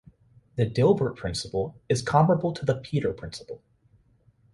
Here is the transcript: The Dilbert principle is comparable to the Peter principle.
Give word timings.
The 0.55 0.65
Dilbert 0.65 1.15
principle 1.15 1.79
is 1.87 2.01
comparable 2.01 2.51
to 2.53 2.65
the 2.65 2.73
Peter 2.73 3.13
principle. 3.13 3.61